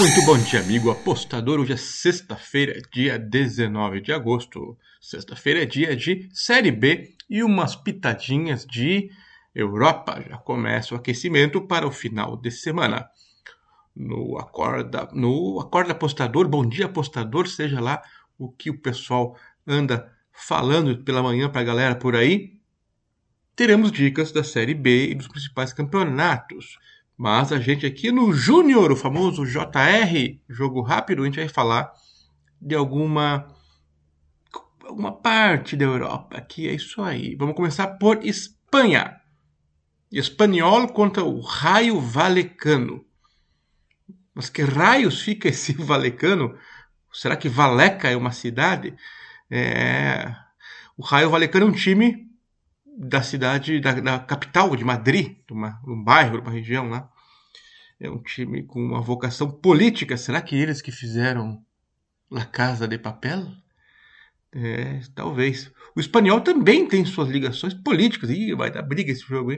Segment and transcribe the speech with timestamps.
[0.00, 1.60] Muito bom dia, amigo apostador.
[1.60, 4.74] Hoje é sexta-feira, dia 19 de agosto.
[4.98, 9.10] Sexta-feira é dia de Série B e umas pitadinhas de
[9.54, 10.24] Europa.
[10.26, 13.10] Já começa o aquecimento para o final de semana.
[13.94, 18.02] No Acorda, no Acorda Apostador, bom dia apostador, seja lá
[18.38, 19.36] o que o pessoal
[19.66, 22.58] anda falando pela manhã para a galera por aí.
[23.54, 26.78] Teremos dicas da Série B e dos principais campeonatos.
[27.20, 31.92] Mas a gente aqui no Júnior, o famoso JR, jogo rápido, a gente vai falar
[32.58, 33.46] de alguma
[34.82, 37.36] alguma parte da Europa, que é isso aí.
[37.36, 39.20] Vamos começar por Espanha.
[40.10, 43.04] Espanhol contra o Raio Valecano.
[44.34, 46.56] Mas que raios fica esse Valecano?
[47.12, 48.96] Será que Valeca é uma cidade?
[49.50, 50.34] É...
[50.96, 52.30] O Raio Valecano é um time
[52.96, 57.09] da cidade, da, da capital de Madrid, de, uma, um bairro, de uma região lá.
[58.00, 60.16] É um time com uma vocação política.
[60.16, 61.62] Será que eles que fizeram
[62.30, 63.46] La Casa de Papel?
[64.52, 65.70] É, talvez.
[65.94, 68.30] O espanhol também tem suas ligações políticas.
[68.30, 69.52] Ih, vai dar briga esse jogo?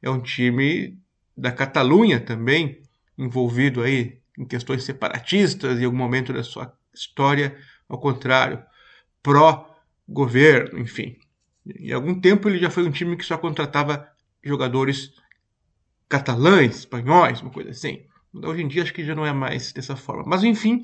[0.00, 0.96] É um time
[1.36, 2.80] da Catalunha também,
[3.18, 8.62] envolvido aí em questões separatistas em algum momento da sua história, ao contrário,
[9.20, 11.18] pró-governo, enfim.
[11.66, 14.08] Em algum tempo ele já foi um time que só contratava
[14.44, 15.12] jogadores
[16.08, 18.04] catalães, espanhóis, uma coisa assim.
[18.32, 20.24] Hoje em dia acho que já não é mais dessa forma.
[20.26, 20.82] Mas enfim,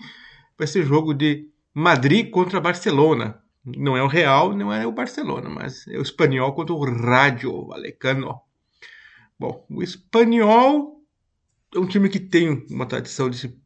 [0.56, 3.42] vai ser jogo de Madrid contra Barcelona.
[3.64, 7.66] Não é o Real, não é o Barcelona, mas é o espanhol contra o Rádio
[7.66, 8.40] Valecano.
[9.38, 11.02] Bom, o espanhol
[11.74, 13.60] é um time que tem uma tradição de se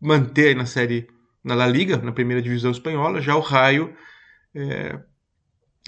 [0.00, 1.08] manter na série,
[1.42, 3.20] na La Liga, na primeira divisão espanhola.
[3.20, 3.94] Já o Raio
[4.54, 4.98] é,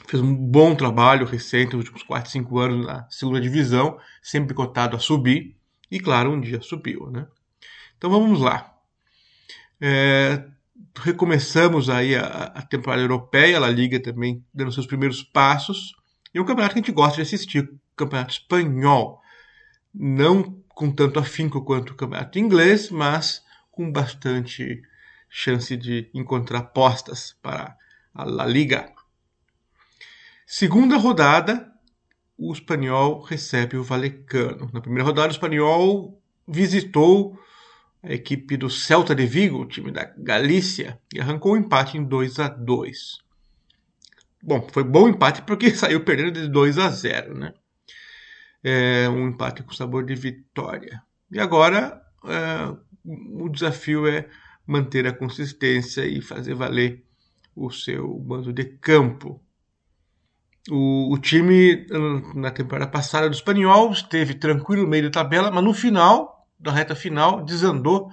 [0.07, 4.97] fez um bom trabalho recente nos últimos 4, 5 anos na segunda divisão, sempre cotado
[4.97, 5.57] a subir,
[5.91, 7.11] e claro, um dia subiu.
[7.11, 7.27] Né?
[7.97, 8.75] Então vamos lá.
[9.81, 10.45] É,
[10.97, 15.95] recomeçamos aí a, a, temporada europeia, a Liga também dando seus primeiros passos,
[16.35, 19.21] e é um campeonato que a gente gosta de assistir, o campeonato espanhol.
[19.95, 24.83] Não com tanto afinco quanto o campeonato inglês, mas com bastante
[25.29, 27.75] chance de encontrar postas para
[28.15, 28.93] a La Liga.
[30.49, 31.73] Segunda rodada,
[32.39, 34.71] o espanhol recebe o Valecano.
[34.73, 37.37] Na primeira rodada, o espanhol visitou
[38.01, 41.99] a equipe do Celta de Vigo, o time da Galícia, e arrancou o um empate
[41.99, 43.19] em 2 a 2
[44.41, 47.53] Bom, foi bom empate porque saiu perdendo de 2 a 0 né?
[48.63, 51.03] É um empate com sabor de vitória.
[51.29, 54.29] E agora é, o desafio é
[54.65, 57.05] manter a consistência e fazer valer
[57.57, 59.43] o seu mando de campo.
[60.71, 61.87] O, o, time,
[62.35, 66.73] na temporada passada do Espanhol, esteve tranquilo no meio da tabela, mas no final, da
[66.73, 68.11] reta final, desandou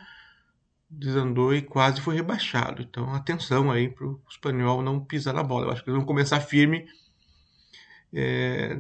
[0.96, 2.82] desandou e quase foi rebaixado.
[2.82, 5.66] Então, atenção aí para o Espanhol não pisar na bola.
[5.66, 6.86] Eu acho que eles vão começar firme
[8.14, 8.80] é,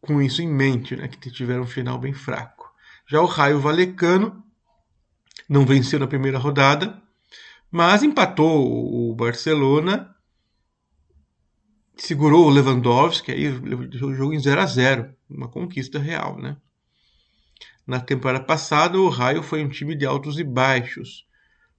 [0.00, 2.72] com isso em mente, né, que tiveram um final bem fraco.
[3.06, 4.42] Já o Raio Valecano
[5.48, 7.02] não venceu na primeira rodada,
[7.70, 10.13] mas empatou o Barcelona
[11.96, 16.56] segurou o Lewandowski, aí o jogo em 0 a 0 uma conquista real, né?
[17.86, 21.26] Na temporada passada, o Raio foi um time de altos e baixos.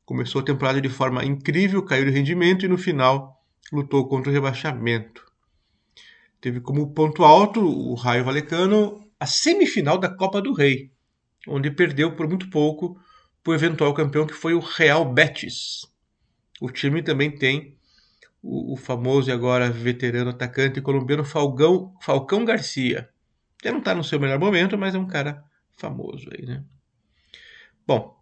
[0.06, 4.34] Começou a temporada de forma incrível, caiu de rendimento e no final lutou contra o
[4.34, 5.26] rebaixamento.
[6.40, 10.92] Teve como ponto alto o Raio Valecano a semifinal da Copa do Rei,
[11.48, 13.00] onde perdeu por muito pouco
[13.44, 15.88] para o eventual campeão que foi o Real Betis.
[16.62, 17.76] O time também tem
[18.46, 23.10] o, o famoso e agora veterano atacante colombiano Falcão, Garcia.
[23.64, 25.44] Já não está no seu melhor momento, mas é um cara
[25.76, 26.64] famoso aí, né?
[27.88, 28.16] Bom,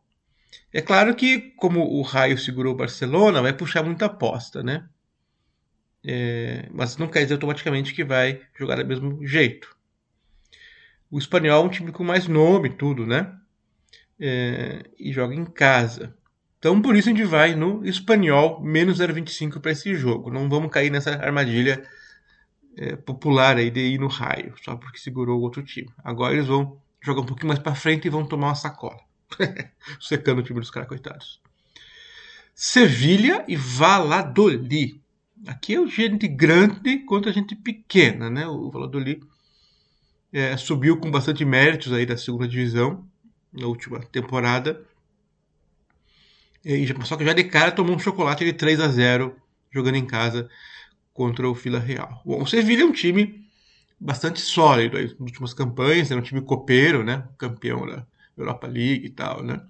[0.72, 4.88] é claro que como o Raio segurou o Barcelona, vai puxar muita aposta, né?
[6.06, 9.75] É, mas não quer dizer automaticamente que vai jogar do mesmo jeito.
[11.12, 13.38] O espanhol é um time com mais nome, tudo, né?
[14.19, 16.15] É, e joga em casa.
[16.63, 20.31] Então, por isso a gente vai no espanhol menos 0,25 para esse jogo.
[20.31, 21.83] Não vamos cair nessa armadilha
[22.77, 25.89] é, popular aí de ir no raio, só porque segurou o outro time.
[26.01, 28.98] Agora eles vão jogar um pouquinho mais para frente e vão tomar uma sacola.
[30.00, 31.42] Secando o time dos caras, coitados.
[32.56, 35.01] Sevilha e Valladolid.
[35.45, 38.48] Aqui é o gente grande contra gente pequena, né?
[38.48, 39.21] O Valladolid
[40.31, 43.06] é, subiu com bastante méritos aí da segunda divisão
[43.51, 44.81] na última temporada
[47.06, 49.36] só que já de cara tomou um chocolate de 3 a 0
[49.71, 50.50] jogando em casa
[51.13, 52.21] contra o Vila Real.
[52.25, 53.44] Bom, o Sevilla é um time
[54.00, 57.27] bastante sólido aí, nas últimas campanhas, era um time copeiro, né?
[57.38, 58.06] Campeão da
[58.38, 59.62] Europa League e tal, né?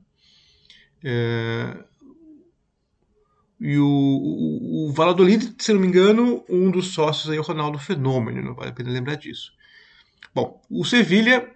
[1.04, 1.84] É,
[3.60, 7.44] e o, o, o Valladolid, se não me engano, um dos sócios aí é o
[7.44, 9.54] Ronaldo Fenômeno, não vale a pena lembrar disso.
[10.34, 11.50] Bom, o Sevilha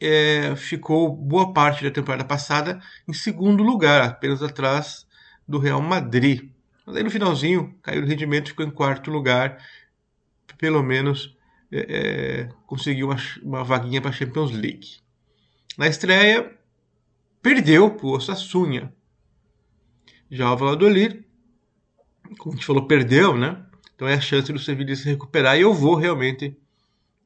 [0.00, 5.06] é, ficou boa parte da temporada passada em segundo lugar, apenas atrás
[5.46, 6.50] do Real Madrid.
[6.86, 9.58] Mas aí no finalzinho caiu o rendimento, ficou em quarto lugar,
[10.56, 11.36] pelo menos
[11.70, 14.98] é, é, conseguiu uma, uma vaguinha para a Champions League.
[15.76, 16.52] Na estreia,
[17.42, 18.92] perdeu para o Osasuna.
[20.30, 21.28] Já o Valladolid
[22.36, 23.64] como a gente falou, perdeu, né?
[23.94, 26.56] Então é a chance do Sevilha se recuperar e eu vou realmente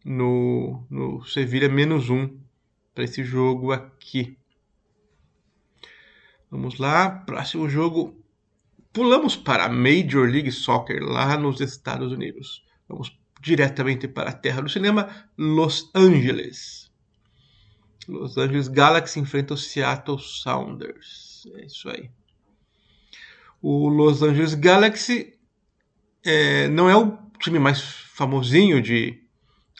[0.05, 2.39] no, no Sevilha menos um
[2.95, 4.37] para esse jogo aqui.
[6.51, 8.23] Vamos lá, próximo jogo.
[8.93, 12.63] Pulamos para Major League Soccer lá nos Estados Unidos.
[12.89, 16.93] Vamos diretamente para a terra do cinema, Los Angeles.
[18.07, 21.47] Los Angeles Galaxy enfrenta o Seattle Sounders.
[21.55, 22.11] É isso aí.
[23.61, 25.39] O Los Angeles Galaxy
[26.25, 29.22] é, não é o time mais famosinho de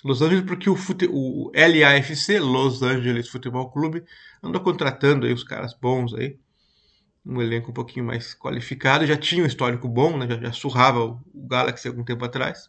[0.05, 4.05] Los Angeles, porque o, fute, o LAFC, Los Angeles Futebol Clube,
[4.43, 6.39] anda contratando aí os caras bons aí.
[7.25, 9.07] Um elenco um pouquinho mais qualificado.
[9.07, 10.27] Já tinha um histórico bom, né?
[10.27, 12.69] já, já surrava o Galaxy algum tempo atrás.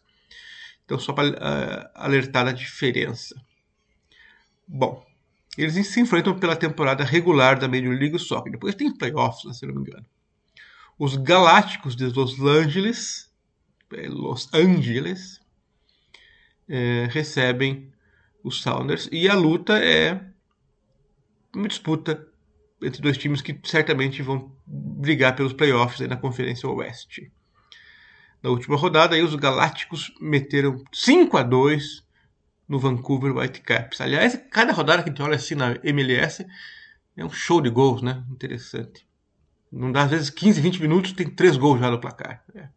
[0.84, 3.34] Então, só para uh, é, alertar a diferença.
[4.68, 5.04] Bom,
[5.58, 8.52] eles se enfrentam pela temporada regular da Major League Soccer.
[8.52, 10.06] Depois tem playoffs, né, se não me engano.
[10.96, 13.28] Os Galácticos de Los Angeles,
[13.92, 15.40] é, Los Angeles
[16.68, 17.92] é, recebem
[18.42, 20.20] os Sounders e a luta é
[21.54, 22.26] uma disputa
[22.82, 27.32] entre dois times que certamente vão brigar pelos playoffs na Conferência Oeste.
[28.42, 32.04] Na última rodada, aí, os Galácticos meteram 5 a 2
[32.68, 34.02] no Vancouver Whitecaps.
[34.02, 36.46] Aliás, cada rodada que a gente olha assim na MLS
[37.16, 38.22] é um show de gols, né?
[38.30, 39.06] Interessante.
[39.72, 42.44] Não dá, às vezes, 15, 20 minutos, tem três gols já no placar.
[42.54, 42.68] É.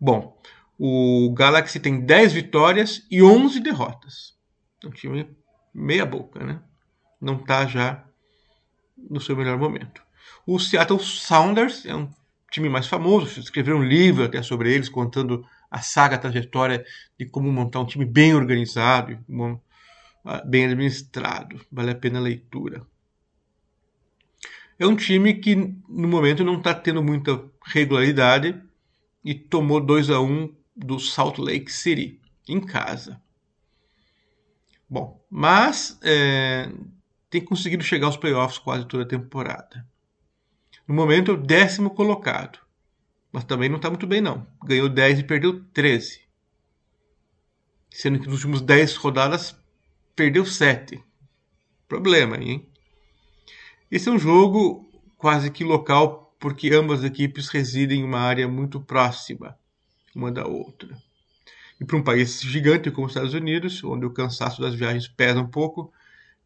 [0.00, 0.36] Bom,
[0.84, 4.34] o Galaxy tem 10 vitórias e 11 derrotas.
[4.82, 5.28] É um time
[5.72, 6.60] meia boca, né?
[7.20, 8.04] Não está já
[8.98, 10.02] no seu melhor momento.
[10.44, 12.10] O Seattle Sounders é um
[12.50, 16.84] time mais famoso, escreveram um livro até sobre eles, contando a saga, a trajetória
[17.16, 19.18] de como montar um time bem organizado,
[20.44, 21.60] bem administrado.
[21.70, 22.84] Vale a pena a leitura
[24.82, 28.60] é um time que no momento não está tendo muita regularidade
[29.24, 33.20] e tomou 2 a 1 do Salt Lake City em casa.
[34.88, 36.70] Bom, mas é,
[37.30, 39.86] tem conseguido chegar aos playoffs quase toda a temporada.
[40.86, 42.58] No momento é o décimo colocado,
[43.30, 44.46] mas também não está muito bem não.
[44.64, 46.20] Ganhou 10 e perdeu 13.
[47.90, 49.56] Sendo que nos últimos 10 rodadas
[50.14, 51.02] perdeu 7.
[51.88, 52.68] Problema, hein?
[53.90, 58.48] Esse é um jogo quase que local, porque ambas as equipes residem em uma área
[58.48, 59.56] muito próxima
[60.14, 60.96] uma da outra.
[61.80, 65.40] E para um país gigante como os Estados Unidos, onde o cansaço das viagens pesa
[65.40, 65.92] um pouco,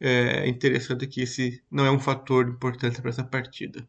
[0.01, 3.87] é interessante que esse não é um fator importante para essa partida.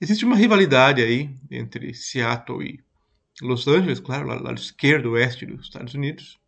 [0.00, 2.80] Existe uma rivalidade aí entre Seattle e
[3.40, 6.38] Los Angeles, claro, lá do lado esquerdo, oeste dos Estados Unidos.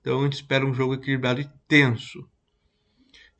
[0.00, 2.28] Então a gente espera um jogo equilibrado e tenso.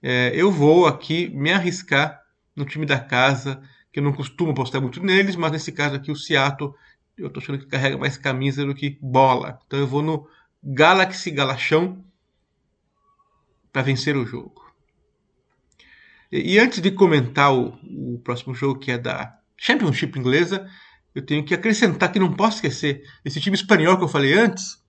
[0.03, 2.21] É, eu vou aqui me arriscar
[2.55, 3.62] no time da casa,
[3.93, 6.75] que eu não costumo apostar muito neles, mas nesse caso aqui o Seattle,
[7.18, 9.58] eu tô achando que carrega mais camisa do que bola.
[9.66, 10.28] Então eu vou no
[10.62, 12.04] Galaxy Galachão
[13.73, 14.64] para vencer o jogo.
[16.30, 20.68] E, e, antes de comentar o, o próximo jogo, que é da Championship inglesa,
[21.14, 24.82] eu tenho que acrescentar que não posso esquecer, esse time espanhol que eu falei antes,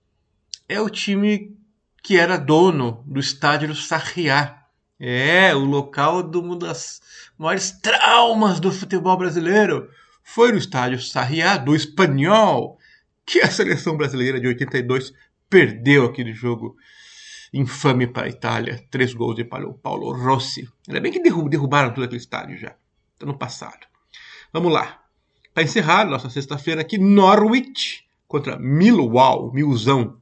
[0.68, 1.56] é o time
[2.02, 4.64] que era dono do estádio do Sarriá,
[5.00, 7.00] é, o local de uma das
[7.38, 9.88] maiores traumas do futebol brasileiro
[10.30, 12.78] foi no estádio Sarriá do Espanhol,
[13.24, 15.14] que a seleção brasileira de 82
[15.48, 16.76] perdeu aquele jogo
[17.50, 18.86] infame para a Itália.
[18.90, 20.68] Três gols de Paulo Rossi.
[20.86, 22.76] Ainda bem que derrubaram todo aquele estádio já,
[23.22, 23.86] ano passado.
[24.52, 25.02] Vamos lá.
[25.54, 30.20] Para encerrar nossa sexta-feira aqui, Norwich contra Millwall, Milzão.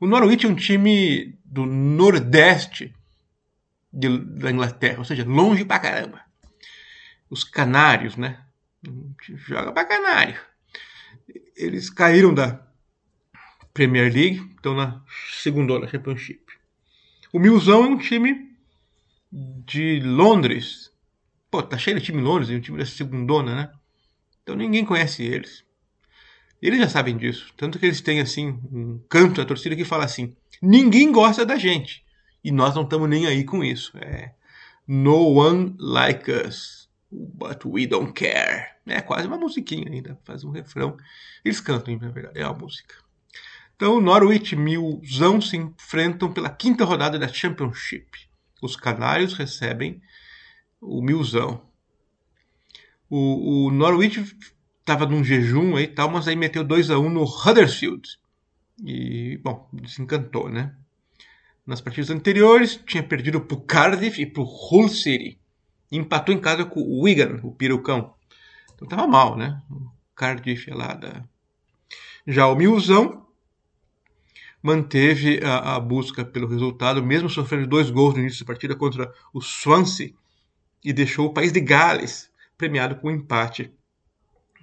[0.00, 2.94] O Norwich é um time do Nordeste
[3.92, 6.20] de, da Inglaterra, ou seja, longe pra caramba.
[7.28, 8.44] Os canários, né?
[9.46, 10.40] Joga pra canário.
[11.56, 12.64] Eles caíram da
[13.74, 16.44] Premier League, estão na segunda da Championship.
[17.32, 18.56] O Milzão é um time
[19.30, 20.92] de Londres.
[21.50, 23.72] Pô, tá cheio de time em Londres, um time da segundona, né?
[24.42, 25.64] Então ninguém conhece eles.
[26.60, 27.52] Eles já sabem disso.
[27.56, 31.56] Tanto que eles têm, assim, um canto da torcida que fala assim: ninguém gosta da
[31.56, 32.04] gente.
[32.42, 33.96] E nós não estamos nem aí com isso.
[33.98, 34.34] É
[34.86, 36.77] no one like us.
[37.10, 38.76] But we don't care.
[38.86, 40.96] É quase uma musiquinha ainda, faz um refrão.
[41.44, 42.94] Eles cantam, na verdade, é a música.
[43.76, 48.28] Então, Norwich e Millzão se enfrentam pela quinta rodada da Championship.
[48.60, 50.02] Os canários recebem
[50.80, 51.62] o Millzão.
[53.08, 54.36] O, o Norwich
[54.80, 58.18] estava num jejum aí tal, mas aí meteu 2 a 1 um no Huddersfield.
[58.84, 60.74] E, bom, desencantou, né?
[61.66, 65.37] Nas partidas anteriores, tinha perdido para o Cardiff e para o Hull City.
[65.90, 68.14] Empatou em casa com o Wigan, o Pirucão.
[68.74, 69.62] Então tava mal, né?
[69.70, 71.24] O Cardiff lá da...
[72.26, 73.26] Já o Milzão
[74.62, 79.12] manteve a, a, busca pelo resultado, mesmo sofrendo dois gols no início da partida contra
[79.32, 80.12] o Swansea,
[80.84, 83.72] e deixou o país de Gales premiado com um empate,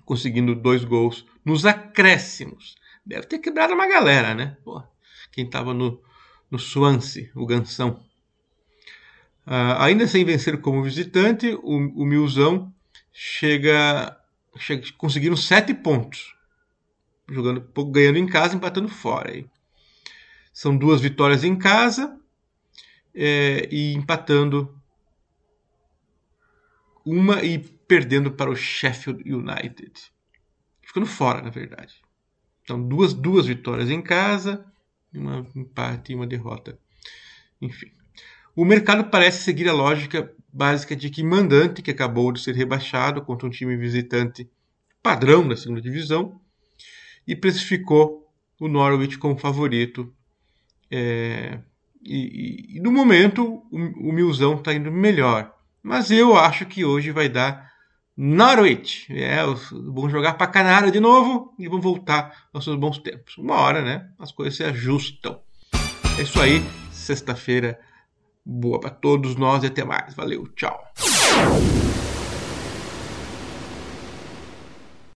[0.05, 2.75] conseguindo dois gols nos acréscimos.
[3.05, 4.57] Deve ter quebrado uma galera, né?
[4.63, 4.83] Pô,
[5.31, 6.01] quem estava no,
[6.49, 8.03] no Swansea, o Gansão.
[9.45, 12.73] Uh, ainda sem vencer como visitante, o, o Milzão
[13.13, 14.17] chega,
[14.57, 16.35] chega conseguindo sete pontos,
[17.29, 17.61] jogando
[17.91, 19.31] ganhando em casa, empatando fora.
[19.31, 19.47] Aí.
[20.51, 22.19] São duas vitórias em casa
[23.13, 24.75] é, e empatando
[27.05, 29.93] uma e perdendo para o Sheffield United,
[30.81, 32.01] ficando fora, na verdade.
[32.63, 34.65] Então duas duas vitórias em casa,
[35.13, 36.79] um empate e uma derrota.
[37.61, 37.91] Enfim.
[38.55, 43.21] O mercado parece seguir a lógica básica de que mandante, que acabou de ser rebaixado
[43.21, 44.49] contra um time visitante
[45.03, 46.39] padrão da segunda divisão,
[47.27, 48.25] e precificou
[48.59, 50.13] o Norwich como favorito.
[50.89, 51.59] É,
[52.01, 57.11] e, e, no momento o, o Milzão está indo melhor, mas eu acho que hoje
[57.11, 57.69] vai dar
[58.15, 59.07] Norwich.
[59.11, 63.37] É, vão jogar para Canário de novo e vão voltar aos seus bons tempos.
[63.37, 64.09] Uma hora, né?
[64.17, 65.41] As coisas se ajustam.
[66.17, 66.63] É isso aí.
[66.91, 67.77] Sexta-feira
[68.45, 70.13] boa para todos nós e até mais.
[70.13, 70.83] Valeu, tchau.